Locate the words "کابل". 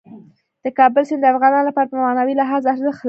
0.79-1.03